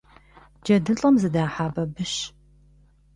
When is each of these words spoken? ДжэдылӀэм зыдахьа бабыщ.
ДжэдылӀэм 0.63 1.15
зыдахьа 1.21 1.67
бабыщ. 1.73 2.13